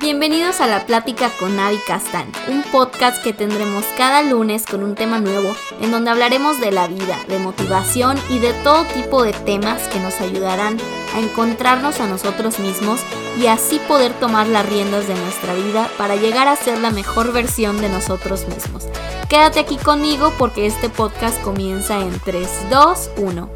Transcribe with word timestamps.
Bienvenidos 0.00 0.62
a 0.62 0.66
La 0.66 0.86
Plática 0.86 1.30
con 1.38 1.58
Avi 1.58 1.76
Castán, 1.86 2.32
un 2.48 2.62
podcast 2.62 3.22
que 3.22 3.34
tendremos 3.34 3.84
cada 3.98 4.22
lunes 4.22 4.64
con 4.64 4.82
un 4.82 4.94
tema 4.94 5.20
nuevo 5.20 5.54
en 5.82 5.90
donde 5.90 6.08
hablaremos 6.08 6.58
de 6.58 6.72
la 6.72 6.88
vida, 6.88 7.18
de 7.28 7.38
motivación 7.38 8.16
y 8.30 8.38
de 8.38 8.54
todo 8.64 8.84
tipo 8.94 9.22
de 9.22 9.34
temas 9.34 9.88
que 9.88 10.00
nos 10.00 10.22
ayudarán 10.22 10.78
a 11.14 11.20
encontrarnos 11.20 12.00
a 12.00 12.06
nosotros 12.06 12.58
mismos 12.60 13.02
y 13.38 13.48
así 13.48 13.78
poder 13.88 14.14
tomar 14.14 14.46
las 14.46 14.66
riendas 14.66 15.06
de 15.06 15.14
nuestra 15.16 15.52
vida 15.52 15.90
para 15.98 16.16
llegar 16.16 16.48
a 16.48 16.56
ser 16.56 16.78
la 16.78 16.90
mejor 16.90 17.34
versión 17.34 17.78
de 17.82 17.90
nosotros 17.90 18.48
mismos. 18.48 18.88
Quédate 19.28 19.60
aquí 19.60 19.76
conmigo 19.76 20.32
porque 20.38 20.64
este 20.64 20.88
podcast 20.88 21.38
comienza 21.42 22.00
en 22.00 22.18
3, 22.20 22.48
2, 22.70 23.10
1. 23.18 23.50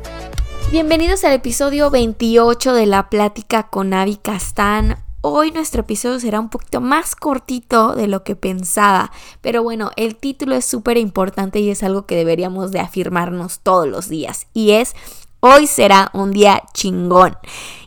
Bienvenidos 0.71 1.25
al 1.25 1.33
episodio 1.33 1.89
28 1.89 2.75
de 2.75 2.85
La 2.85 3.09
Plática 3.09 3.63
con 3.63 3.95
Avi 3.95 4.17
Castán. 4.17 5.04
Hoy 5.27 5.53
nuestro 5.53 5.81
episodio 5.81 6.21
será 6.21 6.39
un 6.39 6.51
poquito 6.51 6.83
más 6.83 7.17
cortito 7.17 7.95
de 7.95 8.09
lo 8.09 8.25
que 8.25 8.37
pensaba, 8.37 9.11
pero 9.41 9.63
bueno, 9.63 9.91
el 9.97 10.17
título 10.17 10.55
es 10.55 10.67
súper 10.67 10.99
importante 10.99 11.61
y 11.61 11.71
es 11.71 11.83
algo 11.83 12.05
que 12.05 12.15
deberíamos 12.15 12.73
de 12.73 12.81
afirmarnos 12.81 13.61
todos 13.61 13.89
los 13.89 14.11
días 14.11 14.49
y 14.53 14.73
es 14.73 14.95
Hoy 15.47 15.67
será 15.67 16.11
un 16.15 16.31
día 16.31 16.63
chingón. 16.73 17.37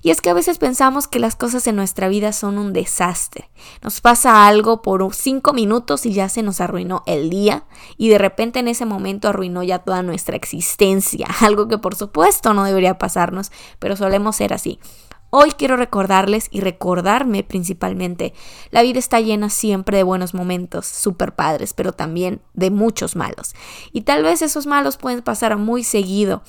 Y 0.03 0.11
es 0.11 0.21
que 0.21 0.29
a 0.29 0.35
veces 0.35 0.59
pensamos 0.59 1.07
que 1.07 1.17
las 1.17 1.35
cosas 1.35 1.65
en 1.65 1.75
nuestra 1.75 2.07
vida 2.07 2.31
son 2.31 2.59
un 2.59 2.71
desastre. 2.71 3.49
Nos 3.81 3.99
pasa 3.99 4.47
algo 4.47 4.83
por 4.83 5.11
cinco 5.15 5.53
minutos 5.53 6.05
y 6.05 6.13
ya 6.13 6.29
se 6.29 6.43
nos 6.43 6.61
arruinó 6.61 7.01
el 7.07 7.31
día. 7.31 7.63
Y 7.97 8.09
de 8.09 8.19
repente 8.19 8.59
en 8.59 8.67
ese 8.67 8.85
momento 8.85 9.27
arruinó 9.27 9.63
ya 9.63 9.79
toda 9.79 10.03
nuestra 10.03 10.35
existencia. 10.35 11.25
Algo 11.41 11.67
que 11.67 11.79
por 11.79 11.95
supuesto 11.95 12.53
no 12.53 12.63
debería 12.63 12.99
pasarnos, 12.99 13.51
pero 13.79 13.95
solemos 13.95 14.35
ser 14.35 14.53
así. 14.53 14.79
Hoy 15.29 15.51
quiero 15.51 15.75
recordarles 15.75 16.47
y 16.51 16.61
recordarme 16.61 17.43
principalmente, 17.43 18.33
la 18.71 18.81
vida 18.81 18.97
está 18.97 19.19
llena 19.19 19.49
siempre 19.49 19.97
de 19.97 20.03
buenos 20.03 20.33
momentos, 20.33 20.85
súper 20.87 21.35
padres, 21.35 21.73
pero 21.73 21.91
también 21.91 22.41
de 22.53 22.71
muchos 22.71 23.17
malos. 23.17 23.53
Y 23.91 24.01
tal 24.01 24.23
vez 24.23 24.41
esos 24.41 24.67
malos 24.67 24.97
pueden 24.97 25.21
pasar 25.21 25.57
muy 25.57 25.83
seguido 25.83 26.43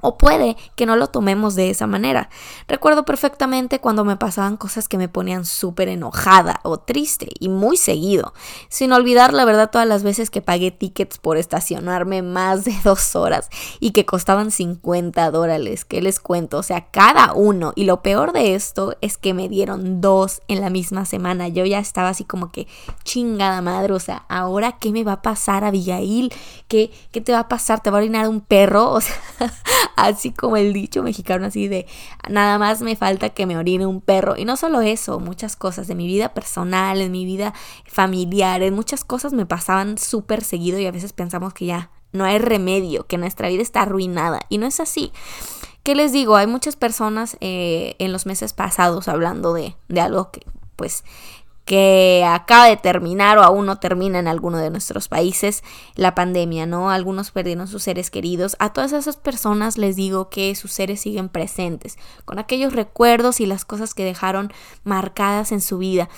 o 0.00 0.18
puede 0.18 0.56
que 0.74 0.86
no 0.86 0.96
lo 0.96 1.08
tomemos 1.08 1.54
de 1.54 1.70
esa 1.70 1.86
manera. 1.86 2.28
Recuerdo 2.68 3.04
perfectamente 3.04 3.80
cuando 3.80 4.04
me 4.04 4.16
pasaban 4.16 4.56
cosas 4.56 4.88
que 4.88 4.98
me 4.98 5.08
ponían 5.08 5.44
súper 5.44 5.88
enojada 5.88 6.60
o 6.62 6.78
triste 6.78 7.28
y 7.38 7.48
muy 7.48 7.76
seguido. 7.76 8.34
Sin 8.68 8.92
olvidar 8.92 9.32
la 9.32 9.44
verdad 9.44 9.70
todas 9.70 9.88
las 9.88 10.02
veces 10.02 10.30
que 10.30 10.42
pagué 10.42 10.70
tickets 10.70 11.18
por 11.18 11.36
estacionarme 11.36 12.22
más 12.22 12.64
de 12.64 12.74
dos 12.84 13.16
horas 13.16 13.48
y 13.80 13.92
que 13.92 14.04
costaban 14.04 14.50
50 14.50 15.30
dólares. 15.30 15.84
¿Qué 15.84 16.02
les 16.02 16.20
cuento? 16.20 16.58
O 16.58 16.62
sea, 16.62 16.90
cada 16.90 17.32
uno. 17.32 17.72
Y 17.74 17.84
lo 17.84 18.02
peor 18.02 18.32
de 18.32 18.54
esto 18.54 18.96
es 19.00 19.16
que 19.16 19.34
me 19.34 19.48
dieron 19.48 20.00
dos 20.00 20.42
en 20.48 20.60
la 20.60 20.70
misma 20.70 21.04
semana. 21.04 21.48
Yo 21.48 21.64
ya 21.64 21.78
estaba 21.78 22.10
así 22.10 22.24
como 22.24 22.52
que 22.52 22.66
chingada 23.04 23.62
madre. 23.62 23.94
O 23.94 24.00
sea, 24.00 24.24
¿ahora 24.28 24.72
qué 24.72 24.92
me 24.92 25.04
va 25.04 25.12
a 25.12 25.22
pasar, 25.22 25.64
Abigail? 25.64 26.32
¿Qué, 26.68 26.90
qué 27.12 27.20
te 27.20 27.32
va 27.32 27.40
a 27.40 27.48
pasar? 27.48 27.80
¿Te 27.80 27.90
va 27.90 27.98
a 27.98 28.00
orinar 28.00 28.28
un 28.28 28.40
perro? 28.40 28.92
O 28.96 29.00
sea 29.00 29.16
así 29.96 30.30
como 30.30 30.56
el 30.56 30.72
dicho 30.72 31.02
mexicano, 31.02 31.46
así 31.46 31.68
de 31.68 31.86
nada 32.28 32.58
más 32.58 32.82
me 32.82 32.94
falta 32.94 33.30
que 33.30 33.46
me 33.46 33.56
orine 33.56 33.86
un 33.86 34.00
perro. 34.00 34.36
Y 34.36 34.44
no 34.44 34.56
solo 34.56 34.80
eso, 34.82 35.18
muchas 35.18 35.56
cosas 35.56 35.88
de 35.88 35.94
mi 35.94 36.06
vida 36.06 36.34
personal, 36.34 37.00
en 37.00 37.10
mi 37.10 37.24
vida 37.24 37.54
familiar, 37.86 38.62
en 38.62 38.74
muchas 38.74 39.04
cosas 39.04 39.32
me 39.32 39.46
pasaban 39.46 39.98
súper 39.98 40.44
seguido 40.44 40.78
y 40.78 40.86
a 40.86 40.92
veces 40.92 41.12
pensamos 41.12 41.54
que 41.54 41.66
ya 41.66 41.90
no 42.12 42.24
hay 42.24 42.38
remedio, 42.38 43.06
que 43.06 43.18
nuestra 43.18 43.48
vida 43.48 43.62
está 43.62 43.82
arruinada. 43.82 44.40
Y 44.48 44.58
no 44.58 44.66
es 44.66 44.80
así. 44.80 45.12
¿Qué 45.82 45.94
les 45.94 46.12
digo? 46.12 46.36
Hay 46.36 46.46
muchas 46.46 46.76
personas 46.76 47.36
eh, 47.40 47.94
en 47.98 48.12
los 48.12 48.26
meses 48.26 48.52
pasados 48.52 49.08
hablando 49.08 49.52
de, 49.54 49.76
de 49.88 50.00
algo 50.00 50.30
que 50.30 50.40
pues 50.76 51.04
que 51.66 52.24
acaba 52.24 52.66
de 52.66 52.76
terminar 52.76 53.38
o 53.38 53.42
aún 53.42 53.66
no 53.66 53.78
termina 53.78 54.20
en 54.20 54.28
alguno 54.28 54.58
de 54.58 54.70
nuestros 54.70 55.08
países 55.08 55.64
la 55.96 56.14
pandemia, 56.14 56.64
¿no? 56.64 56.90
Algunos 56.90 57.32
perdieron 57.32 57.66
sus 57.66 57.82
seres 57.82 58.08
queridos. 58.08 58.56
A 58.60 58.72
todas 58.72 58.92
esas 58.92 59.16
personas 59.16 59.76
les 59.76 59.96
digo 59.96 60.30
que 60.30 60.54
sus 60.54 60.72
seres 60.72 61.00
siguen 61.00 61.28
presentes, 61.28 61.98
con 62.24 62.38
aquellos 62.38 62.72
recuerdos 62.72 63.40
y 63.40 63.46
las 63.46 63.64
cosas 63.64 63.94
que 63.94 64.04
dejaron 64.04 64.52
marcadas 64.84 65.50
en 65.50 65.60
su 65.60 65.78
vida. 65.78 66.08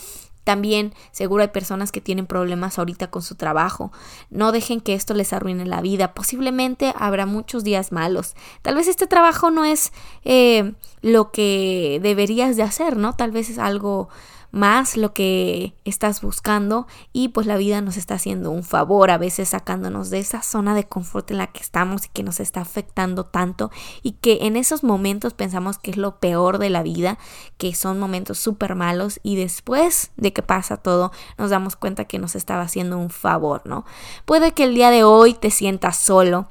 También 0.44 0.92
seguro 1.12 1.42
hay 1.42 1.48
personas 1.48 1.92
que 1.92 2.02
tienen 2.02 2.26
problemas 2.26 2.78
ahorita 2.78 3.10
con 3.10 3.22
su 3.22 3.34
trabajo. 3.34 3.90
No 4.28 4.52
dejen 4.52 4.82
que 4.82 4.94
esto 4.94 5.14
les 5.14 5.32
arruine 5.32 5.64
la 5.64 5.80
vida. 5.80 6.12
Posiblemente 6.12 6.92
habrá 6.96 7.24
muchos 7.24 7.64
días 7.64 7.90
malos. 7.90 8.34
Tal 8.60 8.74
vez 8.74 8.86
este 8.86 9.06
trabajo 9.06 9.50
no 9.50 9.64
es 9.64 9.92
eh, 10.24 10.74
lo 11.00 11.32
que 11.32 12.00
deberías 12.02 12.56
de 12.56 12.62
hacer, 12.62 12.98
¿no? 12.98 13.14
Tal 13.14 13.30
vez 13.30 13.48
es 13.48 13.58
algo 13.58 14.10
más 14.58 14.96
lo 14.96 15.14
que 15.14 15.72
estás 15.84 16.20
buscando 16.20 16.86
y 17.12 17.28
pues 17.28 17.46
la 17.46 17.56
vida 17.56 17.80
nos 17.80 17.96
está 17.96 18.14
haciendo 18.14 18.50
un 18.50 18.64
favor 18.64 19.10
a 19.10 19.16
veces 19.16 19.50
sacándonos 19.50 20.10
de 20.10 20.18
esa 20.18 20.42
zona 20.42 20.74
de 20.74 20.84
confort 20.84 21.30
en 21.30 21.38
la 21.38 21.46
que 21.46 21.60
estamos 21.60 22.06
y 22.06 22.08
que 22.08 22.24
nos 22.24 22.40
está 22.40 22.60
afectando 22.60 23.24
tanto 23.24 23.70
y 24.02 24.12
que 24.12 24.40
en 24.42 24.56
esos 24.56 24.82
momentos 24.82 25.32
pensamos 25.32 25.78
que 25.78 25.92
es 25.92 25.96
lo 25.96 26.18
peor 26.18 26.58
de 26.58 26.70
la 26.70 26.82
vida, 26.82 27.18
que 27.56 27.74
son 27.74 27.98
momentos 27.98 28.38
súper 28.38 28.74
malos 28.74 29.20
y 29.22 29.36
después 29.36 30.10
de 30.16 30.32
que 30.32 30.42
pasa 30.42 30.76
todo 30.76 31.12
nos 31.38 31.50
damos 31.50 31.76
cuenta 31.76 32.04
que 32.04 32.18
nos 32.18 32.34
estaba 32.34 32.62
haciendo 32.62 32.98
un 32.98 33.10
favor, 33.10 33.62
¿no? 33.64 33.84
Puede 34.24 34.52
que 34.52 34.64
el 34.64 34.74
día 34.74 34.90
de 34.90 35.04
hoy 35.04 35.34
te 35.34 35.50
sientas 35.50 35.96
solo, 35.96 36.48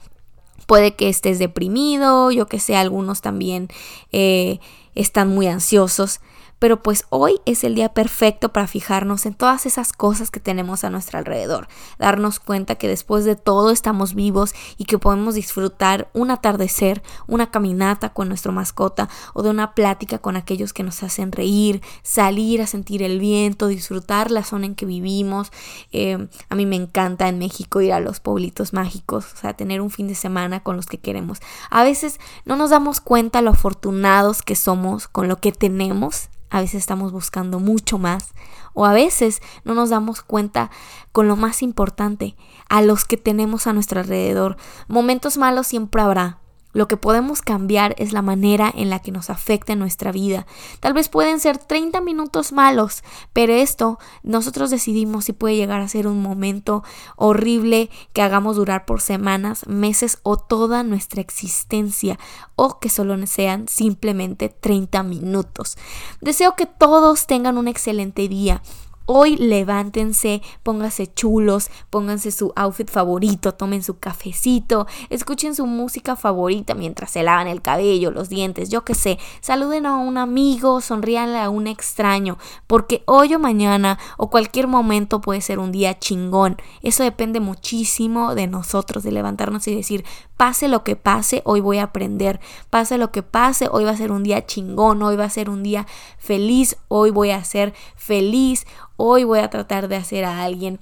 puede 0.65 0.95
que 0.95 1.09
estés 1.09 1.39
deprimido, 1.39 2.31
yo 2.31 2.47
que 2.47 2.59
sé, 2.59 2.77
algunos 2.77 3.21
también 3.21 3.67
eh, 4.11 4.59
están 4.95 5.27
muy 5.27 5.47
ansiosos 5.47 6.21
pero 6.59 6.81
pues 6.81 7.05
hoy 7.09 7.39
es 7.45 7.63
el 7.63 7.75
día 7.75 7.89
perfecto 7.89 8.49
para 8.49 8.67
fijarnos 8.67 9.25
en 9.25 9.33
todas 9.33 9.65
esas 9.65 9.93
cosas 9.93 10.31
que 10.31 10.39
tenemos 10.39 10.83
a 10.83 10.89
nuestro 10.89 11.19
alrededor, 11.19 11.67
darnos 11.99 12.39
cuenta 12.39 12.75
que 12.75 12.87
después 12.87 13.25
de 13.25 13.35
todo 13.35 13.71
estamos 13.71 14.15
vivos 14.15 14.53
y 14.77 14.85
que 14.85 14.97
podemos 14.97 15.35
disfrutar 15.35 16.09
un 16.13 16.31
atardecer, 16.31 17.03
una 17.27 17.51
caminata 17.51 18.09
con 18.09 18.27
nuestra 18.27 18.51
mascota 18.51 19.09
o 19.33 19.43
de 19.43 19.49
una 19.49 19.73
plática 19.73 20.17
con 20.17 20.35
aquellos 20.35 20.73
que 20.73 20.83
nos 20.83 21.03
hacen 21.03 21.31
reír, 21.31 21.81
salir 22.03 22.61
a 22.61 22.67
sentir 22.67 23.03
el 23.03 23.19
viento, 23.19 23.67
disfrutar 23.67 24.31
la 24.31 24.43
zona 24.43 24.65
en 24.65 24.75
que 24.75 24.85
vivimos. 24.85 25.51
Eh, 25.91 26.27
a 26.49 26.55
mí 26.55 26.65
me 26.65 26.75
encanta 26.75 27.27
en 27.27 27.39
México 27.39 27.81
ir 27.81 27.93
a 27.93 27.99
los 27.99 28.19
pueblitos 28.19 28.73
mágicos, 28.73 29.33
o 29.33 29.37
sea, 29.37 29.53
tener 29.53 29.81
un 29.81 29.89
fin 29.89 30.07
de 30.07 30.15
semana 30.15 30.61
con 30.61 30.75
los 30.75 30.85
que 30.85 30.97
queremos. 30.97 31.39
A 31.69 31.83
veces 31.83 32.19
no 32.45 32.55
nos 32.55 32.69
damos 32.69 33.01
cuenta 33.01 33.41
lo 33.41 33.51
afortunados 33.51 34.41
que 34.41 34.55
somos 34.55 35.07
con 35.07 35.27
lo 35.27 35.37
que 35.37 35.51
tenemos 35.51 36.29
a 36.49 36.61
veces 36.61 36.79
estamos 36.79 37.11
buscando 37.11 37.59
mucho 37.59 37.97
más 37.97 38.33
o 38.73 38.85
a 38.85 38.93
veces 38.93 39.41
no 39.63 39.73
nos 39.73 39.89
damos 39.89 40.21
cuenta 40.21 40.69
con 41.11 41.27
lo 41.27 41.35
más 41.35 41.63
importante, 41.63 42.35
a 42.69 42.81
los 42.81 43.05
que 43.05 43.17
tenemos 43.17 43.65
a 43.65 43.73
nuestro 43.73 43.99
alrededor. 43.99 44.55
Momentos 44.87 45.37
malos 45.37 45.65
siempre 45.65 46.01
habrá, 46.01 46.39
lo 46.77 46.87
que 46.87 46.95
podemos 46.95 47.41
cambiar 47.41 47.95
es 47.97 48.13
la 48.13 48.21
manera 48.21 48.71
en 48.71 48.91
la 48.91 48.99
que 48.99 49.11
nos 49.11 49.31
afecta 49.31 49.75
nuestra 49.75 50.11
vida. 50.11 50.45
Tal 50.79 50.93
vez 50.93 51.09
pueden 51.09 51.39
ser 51.39 51.57
30 51.57 52.01
minutos 52.01 52.51
malos, 52.51 53.03
pero 53.33 53.51
esto 53.51 53.97
nosotros 54.21 54.69
decidimos 54.69 55.25
si 55.25 55.33
puede 55.33 55.55
llegar 55.55 55.81
a 55.81 55.87
ser 55.87 56.05
un 56.05 56.21
momento 56.21 56.83
horrible 57.15 57.89
que 58.13 58.21
hagamos 58.21 58.57
durar 58.57 58.85
por 58.85 59.01
semanas, 59.01 59.65
meses 59.65 60.19
o 60.21 60.37
toda 60.37 60.83
nuestra 60.83 61.19
existencia 61.19 62.19
o 62.55 62.79
que 62.79 62.89
solo 62.89 63.17
sean 63.25 63.67
simplemente 63.67 64.49
30 64.49 65.01
minutos. 65.01 65.79
Deseo 66.21 66.55
que 66.55 66.67
todos 66.67 67.25
tengan 67.25 67.57
un 67.57 67.67
excelente 67.67 68.27
día 68.27 68.61
Hoy 69.09 69.37
levántense, 69.37 70.41
pónganse 70.63 71.07
chulos, 71.07 71.69
pónganse 71.89 72.29
su 72.29 72.51
outfit 72.57 72.89
favorito, 72.89 73.53
tomen 73.53 73.81
su 73.81 73.99
cafecito, 73.99 74.85
escuchen 75.09 75.55
su 75.55 75.65
música 75.65 76.17
favorita 76.17 76.75
mientras 76.75 77.11
se 77.11 77.23
lavan 77.23 77.47
el 77.47 77.61
cabello, 77.61 78.11
los 78.11 78.27
dientes, 78.27 78.67
yo 78.67 78.83
qué 78.83 78.95
sé, 78.95 79.17
saluden 79.39 79.85
a 79.85 79.95
un 79.95 80.17
amigo, 80.17 80.81
sonríanle 80.81 81.39
a 81.39 81.49
un 81.49 81.67
extraño, 81.67 82.37
porque 82.67 83.03
hoy 83.05 83.33
o 83.33 83.39
mañana 83.39 83.97
o 84.17 84.29
cualquier 84.29 84.67
momento 84.67 85.21
puede 85.21 85.39
ser 85.39 85.59
un 85.59 85.71
día 85.71 85.97
chingón. 85.97 86.57
Eso 86.81 87.03
depende 87.03 87.39
muchísimo 87.39 88.35
de 88.35 88.47
nosotros, 88.47 89.03
de 89.03 89.13
levantarnos 89.13 89.69
y 89.69 89.75
decir, 89.75 90.03
pase 90.35 90.67
lo 90.67 90.83
que 90.83 90.97
pase, 90.97 91.41
hoy 91.45 91.61
voy 91.61 91.77
a 91.77 91.83
aprender, 91.83 92.41
pase 92.69 92.97
lo 92.97 93.13
que 93.13 93.23
pase, 93.23 93.69
hoy 93.71 93.85
va 93.85 93.91
a 93.91 93.97
ser 93.97 94.11
un 94.11 94.23
día 94.23 94.45
chingón, 94.45 95.01
hoy 95.01 95.15
va 95.15 95.23
a 95.23 95.29
ser 95.29 95.49
un 95.49 95.63
día 95.63 95.87
feliz, 96.17 96.75
hoy 96.89 97.09
voy 97.09 97.31
a 97.31 97.41
ser 97.45 97.73
feliz 97.95 98.65
hoy 98.97 99.23
voy 99.23 99.39
a 99.39 99.49
tratar 99.49 99.87
de 99.87 99.95
hacer 99.95 100.25
a 100.25 100.43
alguien 100.43 100.79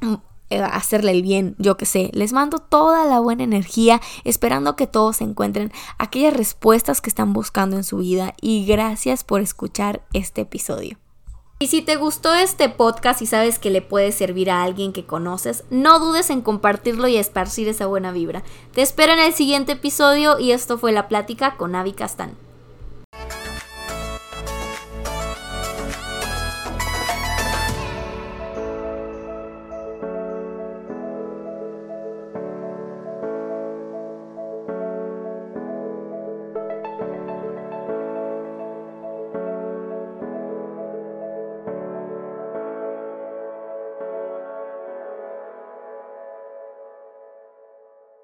mm, 0.00 0.14
eh, 0.48 0.60
hacerle 0.60 1.10
el 1.10 1.22
bien, 1.22 1.56
yo 1.58 1.76
que 1.76 1.86
sé. 1.86 2.10
Les 2.12 2.32
mando 2.32 2.58
toda 2.58 3.04
la 3.04 3.18
buena 3.18 3.42
energía, 3.42 4.00
esperando 4.22 4.76
que 4.76 4.86
todos 4.86 5.20
encuentren 5.20 5.72
aquellas 5.98 6.34
respuestas 6.34 7.00
que 7.00 7.10
están 7.10 7.32
buscando 7.32 7.76
en 7.76 7.82
su 7.82 7.98
vida 7.98 8.34
y 8.40 8.64
gracias 8.64 9.24
por 9.24 9.40
escuchar 9.40 10.02
este 10.12 10.42
episodio. 10.42 10.98
Y 11.58 11.68
si 11.68 11.80
te 11.80 11.96
gustó 11.96 12.34
este 12.34 12.68
podcast 12.68 13.22
y 13.22 13.26
sabes 13.26 13.58
que 13.58 13.70
le 13.70 13.80
puede 13.80 14.12
servir 14.12 14.50
a 14.50 14.62
alguien 14.62 14.92
que 14.92 15.06
conoces, 15.06 15.64
no 15.70 15.98
dudes 15.98 16.28
en 16.30 16.42
compartirlo 16.42 17.08
y 17.08 17.16
esparcir 17.16 17.66
esa 17.66 17.86
buena 17.86 18.12
vibra. 18.12 18.44
Te 18.72 18.82
espero 18.82 19.14
en 19.14 19.20
el 19.20 19.32
siguiente 19.32 19.72
episodio 19.72 20.38
y 20.38 20.52
esto 20.52 20.76
fue 20.78 20.92
la 20.92 21.08
plática 21.08 21.56
con 21.56 21.74
Avi 21.74 21.92
Castán. 21.92 22.45